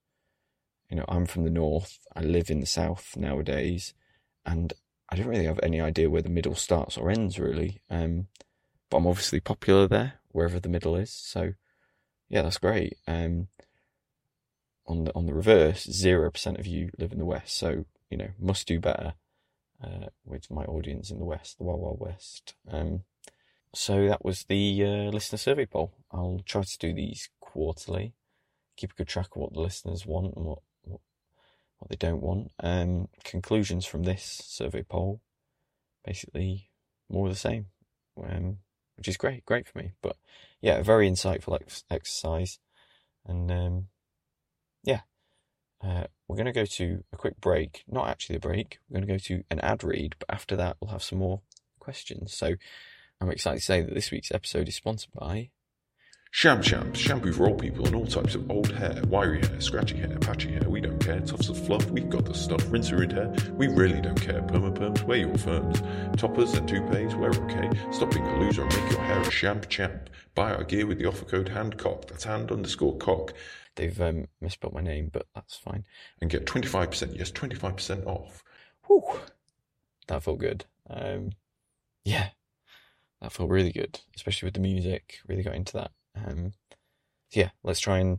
you 0.89 0.97
know, 0.97 1.05
I'm 1.09 1.27
from 1.27 1.45
the 1.45 1.51
north, 1.51 1.99
I 2.15 2.21
live 2.21 2.51
in 2.51 2.61
the 2.61 2.67
south 2.67 3.15
nowadays, 3.17 3.95
and 4.45 4.73
I 5.11 5.17
don't 5.17 5.27
really 5.29 5.45
have 5.45 5.61
any 5.63 5.81
idea 5.81 6.11
where 6.11 6.23
the 6.23 6.29
middle 6.29 6.55
starts 6.55 6.97
or 6.97 7.11
ends, 7.11 7.39
really. 7.39 7.81
Um, 7.91 8.29
but 8.91 8.99
I'm 8.99 9.07
obviously 9.07 9.41
popular 9.41 9.87
there, 9.87 10.15
wherever 10.29 10.59
the 10.59 10.69
middle 10.69 10.97
is, 10.97 11.11
so 11.11 11.53
yeah, 12.29 12.43
that's 12.43 12.59
great. 12.59 12.97
Um, 13.07 13.49
on 14.87 15.05
the 15.05 15.15
on 15.15 15.27
the 15.27 15.35
reverse, 15.35 15.85
zero 15.85 16.31
percent 16.31 16.59
of 16.59 16.67
you 16.67 16.91
live 16.99 17.13
in 17.13 17.19
the 17.19 17.25
West. 17.25 17.57
So 17.57 17.85
you 18.11 18.17
know, 18.17 18.29
must 18.39 18.67
do 18.67 18.81
better 18.81 19.15
uh, 19.83 20.07
with 20.25 20.51
my 20.51 20.65
audience 20.65 21.11
in 21.11 21.19
the 21.19 21.25
West, 21.25 21.59
the 21.59 21.65
Wild 21.65 21.81
Wild 21.81 22.01
West. 22.01 22.55
Um, 22.71 23.03
so 23.75 24.09
that 24.09 24.25
was 24.25 24.45
the 24.45 24.85
uh, 24.85 25.11
listener 25.11 25.39
survey 25.39 25.67
poll. 25.67 25.93
I'll 26.11 26.41
try 26.45 26.63
to 26.63 26.79
do 26.79 26.93
these 26.93 27.29
quarterly, 27.41 28.15
keep 28.77 28.93
a 28.93 28.95
good 28.95 29.09
track 29.09 29.35
of 29.35 29.43
what 29.43 29.53
the 29.53 29.61
listeners 29.61 30.07
want 30.07 30.35
and 30.37 30.45
what 30.45 30.59
what, 30.83 31.01
what 31.79 31.91
they 31.91 31.97
don't 31.97 32.23
want. 32.23 32.53
Um, 32.63 33.09
conclusions 33.25 33.87
from 33.87 34.05
this 34.05 34.43
survey 34.45 34.83
poll, 34.83 35.21
basically 36.05 36.71
more 37.09 37.27
of 37.27 37.33
the 37.33 37.39
same, 37.39 37.67
um, 38.23 38.59
which 38.97 39.09
is 39.09 39.17
great, 39.17 39.45
great 39.45 39.69
for 39.69 39.79
me. 39.79 39.93
But 40.03 40.17
yeah, 40.61 40.77
a 40.77 40.83
very 40.83 41.09
insightful 41.09 41.61
ex- 41.61 41.85
exercise, 41.91 42.59
and 43.27 43.51
um, 43.51 43.87
yeah, 44.85 45.01
uh, 45.83 46.05
we're 46.27 46.37
going 46.37 46.47
to 46.47 46.53
go 46.53 46.65
to 46.65 47.05
a 47.13 47.17
quick 47.17 47.41
break. 47.41 47.85
Not 47.87 48.09
actually 48.09 48.37
a 48.37 48.41
break. 48.41 48.79
We're 48.89 49.01
going 49.01 49.07
to 49.07 49.13
go 49.15 49.19
to 49.19 49.45
an 49.51 49.61
ad 49.61 49.85
read, 49.85 50.17
but 50.19 50.33
after 50.33 50.57
that, 50.57 50.77
we'll 50.81 50.93
have 50.93 51.03
some 51.03 51.19
more 51.19 51.43
questions. 51.79 52.33
So 52.35 52.55
I'm 53.21 53.31
excited 53.31 53.61
to 53.61 53.65
say 53.65 53.83
that 53.83 53.95
this 53.95 54.11
week's 54.11 54.31
episode 54.31 54.69
is 54.69 54.75
sponsored 54.75 55.13
by 55.15 55.51
Sham 56.37 56.61
Shams, 56.61 56.99
shampoo 56.99 57.33
for 57.33 57.49
old 57.49 57.59
people 57.59 57.87
and 57.87 57.95
all 57.95 58.07
types 58.07 58.35
of 58.35 58.51
old 58.51 58.71
hair, 58.73 59.01
wiry 59.09 59.41
hair, 59.47 59.59
scratchy 59.59 59.97
hair, 59.97 60.19
patchy 60.21 60.53
hair, 60.53 60.69
we 60.69 60.83
don't 60.83 60.99
care. 60.99 61.21
Tufts 61.21 61.49
of 61.49 61.57
fluff, 61.67 61.89
we've 61.89 62.11
got 62.11 62.27
the 62.27 62.35
stuff. 62.35 62.63
Rinse 62.71 62.91
and 62.91 63.11
hair, 63.11 63.35
we 63.53 63.69
really 63.69 64.03
don't 64.03 64.21
care. 64.21 64.43
Perma 64.43 64.75
perms, 64.77 65.03
we're 65.05 65.27
your 65.27 65.39
firms. 65.39 65.81
Toppers 66.21 66.53
and 66.53 66.69
toupees, 66.69 67.15
we're 67.15 67.31
okay. 67.31 67.71
Stop 67.91 68.11
being 68.11 68.27
a 68.27 68.39
loser 68.39 68.65
and 68.65 68.77
make 68.77 68.91
your 68.93 69.01
hair 69.01 69.23
a 69.23 69.31
champ 69.31 69.67
champ. 69.71 70.11
Buy 70.35 70.53
our 70.53 70.65
gear 70.65 70.87
with 70.87 70.99
the 70.99 71.07
offer 71.07 71.25
code 71.25 71.49
HANDCOCK, 71.49 72.09
that's 72.09 72.25
hand 72.25 72.53
underscore 72.53 72.99
cock. 72.99 73.33
They've 73.77 73.99
um, 74.03 74.29
misspelled 74.43 74.75
my 74.75 74.83
name, 74.83 75.09
but 75.11 75.29
that's 75.35 75.57
fine. 75.57 75.87
And 76.21 76.29
get 76.29 76.45
25%, 76.45 77.17
yes, 77.17 77.31
25% 77.31 78.05
off. 78.05 78.45
Whew. 78.89 79.21
That 80.09 80.23
felt 80.23 80.39
good. 80.39 80.67
Um, 80.91 81.31
yeah, 82.05 82.29
that 83.21 83.33
felt 83.33 83.51
really 83.51 83.73
good, 83.73 84.01
especially 84.15 84.47
with 84.47 84.55
the 84.55 84.61
music. 84.61 85.19
Really 85.27 85.43
got 85.43 85.55
into 85.55 85.73
that. 85.75 85.91
Um, 86.17 86.53
so 87.31 87.41
yeah, 87.41 87.51
let's 87.63 87.81
try 87.81 87.99
and 87.99 88.19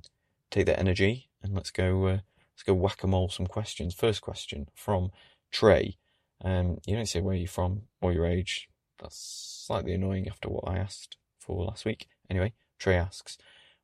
take 0.51 0.65
that 0.65 0.79
energy 0.79 1.29
and 1.41 1.53
let's 1.53 1.71
go. 1.71 2.07
Uh, 2.07 2.19
let's 2.53 2.63
go 2.65 2.73
whack 2.73 3.03
a 3.03 3.07
mole 3.07 3.29
some 3.29 3.47
questions. 3.47 3.93
First 3.93 4.21
question 4.21 4.67
from 4.75 5.11
Trey. 5.51 5.97
Um, 6.43 6.79
you 6.85 6.95
don't 6.95 7.07
say 7.07 7.21
where 7.21 7.35
you're 7.35 7.47
from 7.47 7.83
or 8.01 8.13
your 8.13 8.25
age. 8.25 8.69
That's 8.99 9.63
slightly 9.65 9.93
annoying 9.93 10.27
after 10.27 10.49
what 10.49 10.67
I 10.67 10.77
asked 10.77 11.17
for 11.39 11.65
last 11.65 11.85
week. 11.85 12.07
Anyway, 12.29 12.53
Trey 12.79 12.95
asks, 12.95 13.37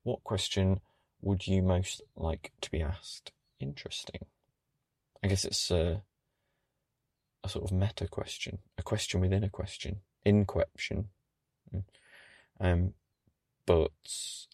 "What 0.03 0.23
question 0.23 0.81
would 1.21 1.47
you 1.47 1.61
most 1.61 2.01
like 2.15 2.51
to 2.61 2.71
be 2.71 2.81
asked?" 2.81 3.31
Interesting. 3.59 4.25
I 5.23 5.27
guess 5.27 5.45
it's 5.45 5.71
uh, 5.71 5.99
a 7.43 7.49
sort 7.49 7.65
of 7.65 7.71
meta 7.71 8.07
question, 8.07 8.59
a 8.77 8.83
question 8.83 9.19
within 9.19 9.43
a 9.43 9.49
question, 9.49 9.97
in 10.23 10.45
question. 10.45 11.09
Um, 12.59 12.93
but 13.65 13.91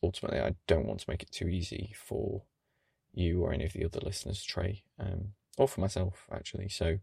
ultimately, 0.02 0.40
I 0.40 0.56
don't 0.68 0.86
want 0.86 1.02
to 1.02 1.10
make 1.10 1.24
it 1.24 1.32
too 1.32 1.48
easy 1.48 1.94
for 1.96 2.44
you 3.14 3.42
or 3.42 3.54
any 3.54 3.66
of 3.66 3.74
the 3.74 3.86
other 3.86 4.00
listeners, 4.04 4.44
Trey, 4.44 4.84
um, 5.00 5.34
or 5.58 5.68
for 5.68 5.82
myself 5.82 6.28
actually. 6.32 6.70
So 6.70 6.98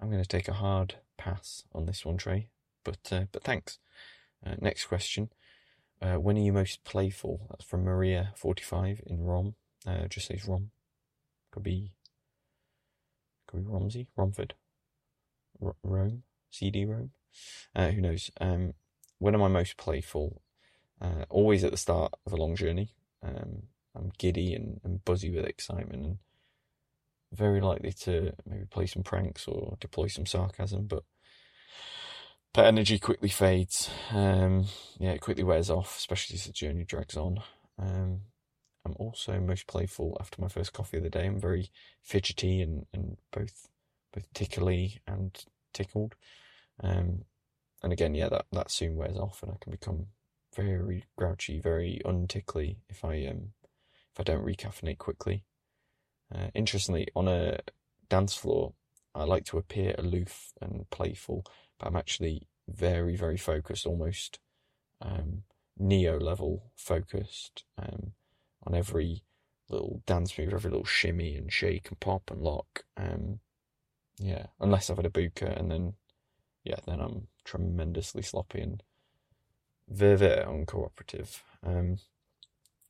I'm 0.00 0.10
going 0.10 0.22
to 0.22 0.28
take 0.28 0.48
a 0.48 0.54
hard 0.54 0.96
pass 1.16 1.64
on 1.74 1.86
this 1.86 2.04
one, 2.04 2.16
Trey. 2.16 2.48
But 2.84 3.12
uh, 3.12 3.24
but 3.32 3.44
thanks. 3.44 3.78
Uh, 4.44 4.54
next 4.60 4.86
question: 4.86 5.30
uh, 6.00 6.14
When 6.14 6.36
are 6.36 6.42
you 6.42 6.52
most 6.52 6.84
playful? 6.84 7.40
That's 7.50 7.64
from 7.64 7.84
Maria, 7.84 8.32
45 8.36 9.02
in 9.06 9.24
Rom. 9.24 9.54
Uh, 9.86 10.06
just 10.08 10.28
says 10.28 10.46
Rom. 10.46 10.70
Could 11.50 11.64
be. 11.64 11.92
Could 13.46 13.64
be 13.64 13.70
Romsey, 13.70 14.06
Romford, 14.14 14.54
Rome, 15.60 16.22
CD 16.50 16.84
Rome. 16.84 17.10
Uh, 17.74 17.88
who 17.88 18.00
knows? 18.00 18.30
Um, 18.40 18.74
when 19.18 19.34
am 19.34 19.42
I 19.42 19.48
most 19.48 19.76
playful? 19.76 20.42
Uh, 21.00 21.24
always 21.28 21.64
at 21.64 21.70
the 21.70 21.76
start 21.76 22.12
of 22.26 22.32
a 22.32 22.36
long 22.36 22.56
journey. 22.56 22.94
Um, 23.22 23.64
I'm 23.94 24.12
giddy 24.18 24.54
and, 24.54 24.80
and 24.84 25.04
buzzy 25.04 25.30
with 25.30 25.44
excitement 25.44 26.04
and 26.04 26.18
very 27.32 27.60
likely 27.60 27.92
to 27.92 28.32
maybe 28.46 28.64
play 28.64 28.86
some 28.86 29.02
pranks 29.02 29.46
or 29.46 29.76
deploy 29.80 30.06
some 30.06 30.26
sarcasm, 30.26 30.86
but 30.86 31.04
but 32.54 32.66
energy 32.66 32.98
quickly 32.98 33.28
fades. 33.28 33.90
Um, 34.10 34.66
yeah, 34.98 35.10
it 35.10 35.20
quickly 35.20 35.44
wears 35.44 35.70
off, 35.70 35.98
especially 35.98 36.34
as 36.34 36.46
the 36.46 36.52
journey 36.52 36.84
drags 36.84 37.16
on. 37.16 37.42
Um, 37.78 38.22
I'm 38.84 38.94
also 38.96 39.38
most 39.38 39.66
playful 39.66 40.16
after 40.18 40.40
my 40.40 40.48
first 40.48 40.72
coffee 40.72 40.96
of 40.96 41.02
the 41.02 41.10
day. 41.10 41.26
I'm 41.26 41.38
very 41.38 41.70
fidgety 42.02 42.62
and, 42.62 42.86
and 42.92 43.18
both 43.32 43.68
both 44.18 44.32
tickly 44.32 45.00
and 45.06 45.44
tickled. 45.72 46.14
Um, 46.82 47.24
and 47.82 47.92
again, 47.92 48.14
yeah, 48.14 48.28
that, 48.28 48.46
that 48.52 48.70
soon 48.70 48.96
wears 48.96 49.16
off, 49.16 49.42
and 49.42 49.52
I 49.52 49.56
can 49.60 49.70
become 49.70 50.06
very 50.56 51.04
grouchy, 51.16 51.60
very 51.60 52.00
untickly 52.04 52.78
if 52.88 53.04
I 53.04 53.26
um 53.26 53.50
if 54.12 54.20
I 54.20 54.22
don't 54.22 54.44
recaffeinate 54.44 54.98
quickly. 54.98 55.44
Uh, 56.34 56.48
interestingly, 56.54 57.08
on 57.14 57.28
a 57.28 57.58
dance 58.08 58.34
floor, 58.34 58.72
I 59.14 59.24
like 59.24 59.44
to 59.46 59.58
appear 59.58 59.94
aloof 59.98 60.52
and 60.60 60.88
playful, 60.90 61.44
but 61.78 61.86
I'm 61.86 61.96
actually 61.96 62.48
very, 62.68 63.16
very 63.16 63.36
focused, 63.36 63.86
almost 63.86 64.40
um, 65.00 65.42
neo 65.78 66.18
level 66.18 66.72
focused 66.76 67.64
um, 67.78 68.12
on 68.66 68.74
every 68.74 69.22
little 69.70 70.02
dance 70.06 70.36
move, 70.36 70.52
every 70.52 70.70
little 70.70 70.84
shimmy 70.84 71.36
and 71.36 71.52
shake 71.52 71.88
and 71.88 72.00
pop 72.00 72.30
and 72.30 72.42
lock. 72.42 72.84
Um, 72.96 73.40
yeah, 74.18 74.46
unless 74.60 74.90
I've 74.90 74.96
had 74.96 75.06
a 75.06 75.10
buka, 75.10 75.58
and 75.58 75.70
then 75.70 75.94
yeah, 76.64 76.76
then 76.86 77.00
I'm 77.00 77.28
tremendously 77.44 78.22
sloppy 78.22 78.60
and 78.60 78.82
very, 79.88 80.16
very 80.16 80.44
uncooperative. 80.44 81.40
Um, 81.64 81.98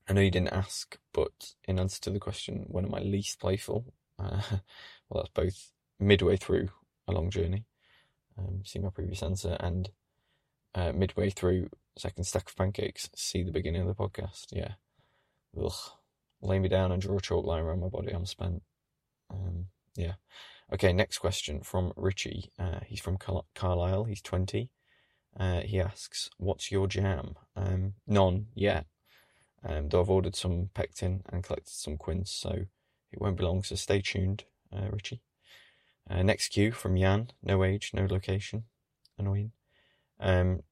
I 0.09 0.15
know 0.15 0.21
you 0.21 0.31
didn't 0.31 0.53
ask, 0.53 0.99
but 1.13 1.55
in 1.65 1.79
answer 1.79 2.01
to 2.03 2.11
the 2.11 2.19
question, 2.19 2.65
when 2.69 2.87
am 2.87 2.95
I 2.95 3.01
least 3.01 3.41
playful? 3.41 3.93
Uh, 4.19 4.41
well, 5.09 5.23
that's 5.23 5.29
both 5.35 5.73
midway 6.01 6.37
through 6.37 6.71
a 7.07 7.13
long 7.13 7.31
journey, 7.31 7.65
um, 8.39 8.63
see 8.65 8.79
my 8.79 8.91
previous 8.91 9.23
answer, 9.23 9.57
and 9.61 9.91
uh, 10.75 10.93
midway 10.93 11.31
through 11.31 11.69
second 11.97 12.25
stack 12.25 12.49
of 12.49 12.57
pancakes, 12.57 13.11
see 13.15 13.43
the 13.43 13.53
beginning 13.53 13.83
of 13.83 13.89
the 13.89 13.95
podcast. 13.95 14.47
Yeah. 14.51 14.75
Ugh. 15.61 15.73
Lay 16.41 16.59
me 16.59 16.69
down 16.69 16.93
and 16.93 17.03
draw 17.03 17.17
a 17.17 17.21
chalk 17.21 17.45
line 17.45 17.63
around 17.63 17.81
my 17.81 17.89
body. 17.89 18.13
I'm 18.13 18.27
spent. 18.27 18.63
Um, 19.31 19.67
yeah. 19.97 20.15
Okay, 20.71 20.93
next 20.93 21.19
question 21.19 21.63
from 21.63 21.93
Richie. 21.97 22.51
Uh, 22.59 22.81
he's 22.87 23.01
from 23.01 23.17
Car- 23.17 23.45
Carlisle. 23.55 24.05
He's 24.05 24.21
20. 24.21 24.71
Uh, 25.39 25.61
he 25.61 25.81
asks, 25.81 26.29
"What's 26.37 26.71
your 26.71 26.87
jam?" 26.87 27.37
Um, 27.57 27.95
none 28.07 28.49
yet. 28.55 28.87
Um, 29.63 29.89
though 29.89 30.03
I've 30.03 30.11
ordered 30.11 30.37
some 30.37 30.69
pectin 30.75 31.23
and 31.31 31.43
collected 31.43 31.73
some 31.73 31.97
quince, 31.97 32.31
so 32.31 32.67
it 33.11 33.21
won't 33.21 33.39
be 33.39 33.45
long. 33.45 33.63
So 33.63 33.77
stay 33.77 34.03
tuned, 34.03 34.45
uh, 34.73 34.89
Richie. 34.91 35.23
Uh, 36.09 36.23
next 36.23 36.49
cue 36.49 36.73
from 36.73 36.97
Jan. 36.97 37.31
No 37.43 37.65
age, 37.65 37.93
no 37.95 38.07
location. 38.07 38.65
Annoying. 39.17 39.53
Um, 40.21 40.63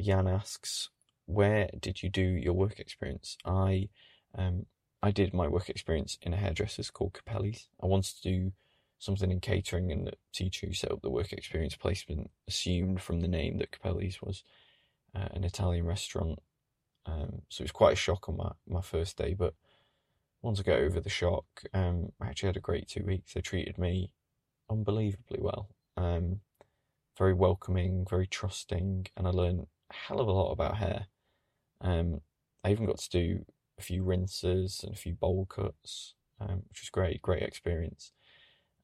Jan 0.00 0.28
asks, 0.28 0.90
"Where 1.26 1.70
did 1.78 2.02
you 2.02 2.08
do 2.08 2.22
your 2.22 2.54
work 2.54 2.78
experience?" 2.78 3.36
I, 3.44 3.88
um, 4.34 4.66
I 5.02 5.10
did 5.10 5.34
my 5.34 5.48
work 5.48 5.68
experience 5.68 6.18
in 6.22 6.34
a 6.34 6.36
hairdresser's 6.36 6.90
called 6.90 7.14
Capelli's. 7.14 7.68
I 7.80 7.86
wanted 7.86 8.16
to 8.16 8.22
do 8.22 8.52
something 8.98 9.30
in 9.30 9.40
catering, 9.40 9.92
and 9.92 10.06
that 10.06 10.18
teacher 10.32 10.66
who 10.66 10.72
set 10.72 10.92
up 10.92 11.02
the 11.02 11.10
work 11.10 11.32
experience 11.32 11.76
placement 11.76 12.30
assumed 12.48 13.00
from 13.00 13.20
the 13.20 13.28
name 13.28 13.58
that 13.58 13.72
Capelli's 13.72 14.22
was 14.22 14.42
uh, 15.14 15.28
an 15.32 15.44
Italian 15.44 15.84
restaurant. 15.84 16.38
Um, 17.06 17.42
so 17.48 17.62
it 17.62 17.64
was 17.64 17.72
quite 17.72 17.92
a 17.92 17.96
shock 17.96 18.28
on 18.28 18.36
my, 18.36 18.52
my 18.66 18.80
first 18.80 19.16
day, 19.16 19.34
but 19.34 19.54
once 20.42 20.60
I 20.60 20.62
got 20.62 20.78
over 20.78 21.00
the 21.00 21.10
shock, 21.10 21.46
um, 21.72 22.12
I 22.20 22.26
actually 22.26 22.48
had 22.48 22.56
a 22.56 22.60
great 22.60 22.88
two 22.88 23.04
weeks. 23.04 23.32
They 23.32 23.40
treated 23.40 23.78
me 23.78 24.10
unbelievably 24.70 25.38
well. 25.40 25.68
Um, 25.96 26.40
very 27.16 27.34
welcoming, 27.34 28.06
very 28.08 28.26
trusting, 28.26 29.06
and 29.16 29.26
I 29.26 29.30
learned 29.30 29.66
a 29.90 29.94
hell 29.94 30.20
of 30.20 30.28
a 30.28 30.32
lot 30.32 30.50
about 30.50 30.78
hair. 30.78 31.06
Um, 31.80 32.20
I 32.64 32.72
even 32.72 32.86
got 32.86 32.98
to 32.98 33.10
do 33.10 33.44
a 33.78 33.82
few 33.82 34.02
rinses 34.02 34.80
and 34.82 34.92
a 34.92 34.98
few 34.98 35.14
bowl 35.14 35.46
cuts, 35.46 36.14
um, 36.40 36.62
which 36.68 36.80
was 36.80 36.90
great, 36.90 37.22
great 37.22 37.42
experience. 37.42 38.12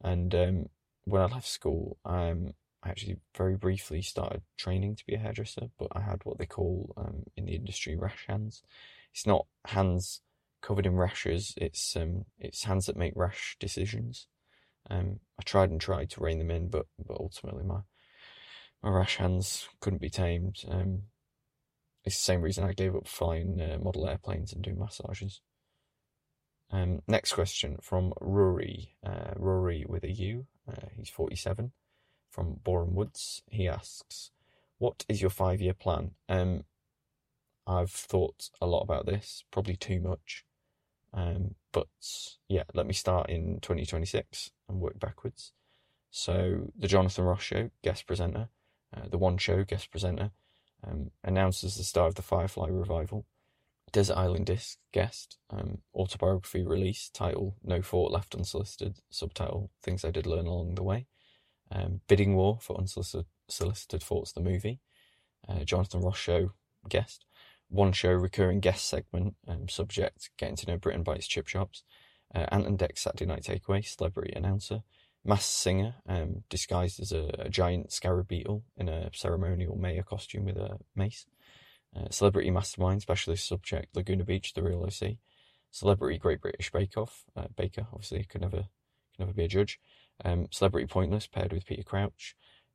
And 0.03 0.35
um, 0.35 0.67
when 1.05 1.23
I 1.23 1.27
left 1.27 1.49
school, 1.49 1.99
um, 2.05 2.55
I 2.83 2.89
actually 2.89 3.19
very 3.37 3.57
briefly 3.57 4.01
started 4.03 4.43
training 4.57 4.97
to 4.97 5.07
be 5.07 5.15
a 5.15 5.19
hairdresser, 5.19 5.69
but 5.79 5.89
I 5.93 6.01
had 6.01 6.21
what 6.25 6.39
they 6.39 6.47
call 6.47 6.95
um, 6.97 7.25
in 7.37 7.45
the 7.45 7.55
industry 7.55 7.97
rash 7.97 8.25
hands. 8.27 8.63
It's 9.13 9.27
not 9.27 9.47
hands 9.67 10.23
covered 10.63 10.87
in 10.87 10.97
rashes. 10.97 11.55
It's 11.57 11.95
um, 11.97 12.25
it's 12.39 12.65
hands 12.65 12.87
that 12.87 12.97
make 12.97 13.13
rash 13.17 13.57
decisions. 13.61 14.27
Um, 14.89 15.21
I 15.39 15.43
tried 15.43 15.71
and 15.71 15.81
tried 15.81 16.11
to 16.11 16.23
rein 16.23 16.39
them 16.39 16.51
in, 16.51 16.69
but 16.69 16.87
but 17.07 17.19
ultimately 17.19 17.65
my 17.65 17.81
my 18.83 18.91
rash 18.91 19.17
hands 19.17 19.69
couldn't 19.81 20.01
be 20.01 20.11
tamed. 20.11 20.65
Um, 20.69 21.03
it's 22.05 22.17
the 22.17 22.23
same 22.23 22.41
reason 22.41 22.65
I 22.65 22.73
gave 22.73 22.97
up 22.97 23.07
flying 23.07 23.61
uh, 23.61 23.79
model 23.83 24.09
airplanes 24.09 24.53
and 24.53 24.63
doing 24.63 24.79
massages. 24.79 25.43
Um, 26.71 27.03
next 27.09 27.33
question 27.33 27.79
from 27.81 28.13
Rory. 28.21 28.95
Uh, 29.05 29.33
Rory 29.37 29.85
with 29.89 30.05
a 30.05 30.11
U. 30.11 30.47
Uh, 30.69 30.87
he's 30.97 31.09
47 31.09 31.73
from 32.31 32.61
Boreham 32.63 32.95
Woods. 32.95 33.43
He 33.51 33.69
asks, 33.69 34.31
What 34.79 35.05
is 35.09 35.21
your 35.21 35.31
five 35.31 35.61
year 35.61 35.75
plan? 35.75 36.13
Um, 36.29 36.65
I've 37.67 37.91
thought 37.91 38.51
a 38.61 38.67
lot 38.67 38.83
about 38.83 39.07
this, 39.07 39.45
probably 39.51 39.77
too 39.77 40.01
much. 40.01 40.45
Um, 41.13 41.55
but 41.73 41.89
yeah, 42.49 42.65
let 42.75 42.87
me 42.87 42.93
start 42.93 43.31
in 43.31 43.59
2026 43.61 44.51
and 44.69 44.81
work 44.81 44.99
backwards. 44.99 45.53
So, 46.11 46.73
The 46.77 46.89
Jonathan 46.89 47.25
Ross 47.25 47.43
Show, 47.43 47.71
guest 47.83 48.07
presenter, 48.07 48.49
uh, 48.97 49.09
The 49.09 49.19
One 49.19 49.39
Show, 49.39 49.65
guest 49.65 49.91
presenter, 49.91 50.31
um, 50.85 51.11
announces 51.23 51.77
the 51.77 51.85
start 51.85 52.09
of 52.09 52.15
the 52.17 52.23
Firefly 52.23 52.69
revival. 52.69 53.27
Desert 53.93 54.17
Island 54.17 54.47
Disc 54.47 54.79
guest, 54.93 55.39
um, 55.51 55.79
autobiography 55.95 56.65
release, 56.65 57.11
title 57.13 57.57
No 57.63 57.83
Thought 57.83 58.13
Left 58.13 58.35
Unsolicited, 58.35 58.99
subtitle 59.11 59.71
Things 59.83 60.05
I 60.05 60.11
Did 60.11 60.27
Learn 60.27 60.47
Along 60.47 60.75
the 60.75 60.83
Way, 60.83 61.07
um, 61.71 62.01
Bidding 62.09 62.37
War 62.37 62.59
for 62.61 62.77
Unsolicited 62.79 63.27
Solicited 63.49 64.03
Thoughts, 64.03 64.33
the 64.33 64.41
movie, 64.41 64.81
uh, 65.49 65.65
Jonathan 65.65 66.03
Ross 66.03 66.19
Show 66.19 66.53
guest, 66.89 67.25
one 67.69 67.93
show 67.93 68.13
recurring 68.13 68.61
guest 68.61 68.87
segment, 68.87 69.35
um, 69.49 69.69
subject 69.69 70.31
Getting 70.37 70.57
to 70.57 70.67
Know 70.67 70.77
Britain 70.77 71.03
by 71.03 71.15
its 71.15 71.27
chip 71.27 71.49
shops, 71.49 71.83
uh, 72.35 72.47
Ant 72.51 72.67
and 72.67 72.79
Dec 72.79 72.99
Saturday 72.99 73.27
Night 73.27 73.43
Takeaway, 73.43 73.85
celebrity 73.85 74.33
announcer, 74.35 74.83
Masked 75.25 75.53
Singer, 75.53 75.97
um, 76.09 76.45
disguised 76.49 77.01
as 77.01 77.13
a, 77.13 77.31
a, 77.39 77.49
giant 77.51 77.93
scarab 77.93 78.29
beetle 78.29 78.65
in 78.77 78.89
a 78.89 79.11
ceremonial 79.13 79.77
mayor 79.77 80.03
costume 80.03 80.47
with 80.47 80.57
a 80.57 80.79
mace. 80.95 81.27
Uh, 81.97 82.09
celebrity 82.11 82.51
Mastermind, 82.51 83.03
specialist 83.03 83.47
subject 83.47 83.97
Laguna 83.97 84.25
Beach, 84.25 84.53
The 84.55 84.63
Real 84.63 84.85
OC. 84.85 85.17
Celebrity 85.71 86.19
Great 86.19 86.41
British 86.41 86.71
Bake 86.71 86.97
Off, 86.97 87.25
uh, 87.37 87.47
Baker, 87.57 87.87
obviously, 87.93 88.25
could 88.25 88.41
never, 88.41 88.57
could 89.13 89.21
never 89.21 89.33
be 89.33 89.45
a 89.45 89.49
judge. 89.49 89.79
Um, 90.25 90.49
Celebrity 90.51 90.87
Pointless, 90.87 91.27
paired 91.27 91.53
with 91.53 91.67
Peter 91.67 91.83
Crouch. 91.83 92.35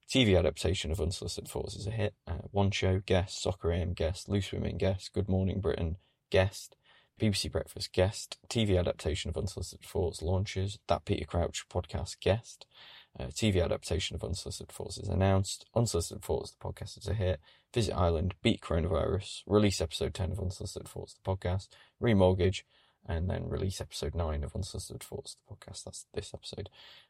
TV 0.10 0.38
adaptation 0.38 0.92
of 0.92 1.02
Unsolicited 1.02 1.50
Thoughts 1.50 1.76
is 1.76 1.88
a 1.88 1.92
hit. 1.92 2.14
Uh, 2.28 2.48
One 2.52 2.72
Show, 2.72 3.02
guest. 3.06 3.42
Soccer 3.42 3.72
AM, 3.72 3.94
guest. 3.94 4.30
Loose 4.30 4.52
Women, 4.52 4.78
guest. 4.78 5.14
Good 5.14 5.28
Morning 5.28 5.60
Britain, 5.60 5.98
guest. 6.30 6.76
BBC 7.20 7.52
Breakfast, 7.52 7.92
guest. 7.94 8.38
TV 8.50 8.78
adaptation 8.78 9.30
of 9.30 9.38
Unsolicited 9.38 9.86
Thoughts 9.86 10.22
launches. 10.22 10.78
That 10.88 11.06
Peter 11.06 11.26
Crouch 11.26 11.66
podcast, 11.70 12.20
guest. 12.20 12.66
Uh, 13.18 13.26
TV 13.28 13.64
adaptation 13.64 14.16
of 14.16 14.24
Unsolicited 14.24 14.70
Thoughts 14.70 14.98
is 14.98 15.08
announced. 15.08 15.66
Unsolicited 15.76 16.24
Thoughts, 16.24 16.52
the 16.52 16.58
podcast 16.58 16.98
is 16.98 17.08
a 17.08 17.14
hit. 17.14 17.40
Visit 17.76 17.94
Ireland, 17.94 18.36
beat 18.42 18.62
coronavirus, 18.62 19.44
release 19.46 19.82
episode 19.82 20.14
10 20.14 20.32
of 20.32 20.40
Unsolicited 20.40 20.88
Thoughts, 20.88 21.14
the 21.14 21.30
podcast, 21.30 21.68
remortgage, 22.02 22.62
and 23.06 23.30
then 23.30 23.50
release 23.50 23.82
episode 23.82 24.16
9 24.16 24.46
of 24.46 24.56
Unsolicited 24.56 25.04
Thoughts, 25.04 25.36
the 25.36 25.54
podcast. 25.54 25.84
That's 25.84 26.06
this 26.14 26.34
episode. 26.34 26.70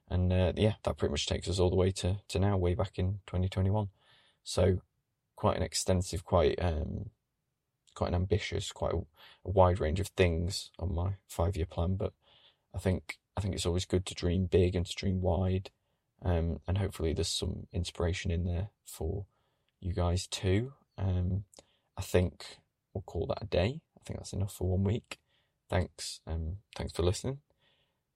And 0.09 0.33
uh, 0.33 0.53
yeah, 0.55 0.73
that 0.81 0.97
pretty 0.97 1.11
much 1.11 1.27
takes 1.27 1.47
us 1.47 1.59
all 1.59 1.69
the 1.69 1.75
way 1.75 1.91
to, 1.91 2.17
to 2.29 2.39
now, 2.39 2.57
way 2.57 2.73
back 2.73 2.97
in 2.97 3.19
2021. 3.27 3.89
So 4.43 4.81
quite 5.35 5.55
an 5.55 5.61
extensive, 5.61 6.25
quite 6.25 6.55
um, 6.59 7.11
quite 7.93 8.07
an 8.07 8.15
ambitious, 8.15 8.71
quite 8.71 8.93
a, 8.93 9.01
wide 9.43 9.79
range 9.79 9.99
of 9.99 10.07
things 10.07 10.71
on 10.79 10.95
my 10.95 11.11
five 11.27 11.55
year 11.55 11.67
plan. 11.67 11.95
But 11.95 12.13
I 12.73 12.79
think 12.79 13.19
I 13.37 13.41
think 13.41 13.53
it's 13.53 13.67
always 13.67 13.85
good 13.85 14.07
to 14.07 14.15
dream 14.15 14.47
big 14.47 14.75
and 14.75 14.83
to 14.83 14.95
dream 14.95 15.21
wide. 15.21 15.69
Um, 16.23 16.59
and 16.67 16.79
hopefully 16.79 17.13
there's 17.13 17.27
some 17.27 17.67
inspiration 17.71 18.31
in 18.31 18.45
there 18.45 18.69
for 18.83 19.27
you 19.81 19.93
guys 19.93 20.27
too. 20.27 20.73
Um, 20.97 21.43
I 21.97 22.01
think 22.01 22.57
we'll 22.93 23.03
call 23.03 23.27
that 23.27 23.43
a 23.43 23.45
day. 23.45 23.81
I 23.97 24.01
think 24.05 24.19
that's 24.19 24.33
enough 24.33 24.53
for 24.53 24.69
one 24.69 24.83
week. 24.83 25.19
Thanks, 25.69 26.19
um, 26.27 26.57
thanks 26.75 26.93
for 26.93 27.03
listening. 27.03 27.39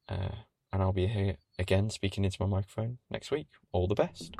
Uh, 0.07 0.43
and 0.71 0.81
I'll 0.81 0.93
be 0.93 1.07
here 1.07 1.36
again 1.57 1.89
speaking 1.89 2.23
into 2.23 2.38
my 2.39 2.47
microphone 2.47 2.99
next 3.10 3.31
week. 3.31 3.47
All 3.71 3.88
the 3.88 3.95
best. 3.95 4.36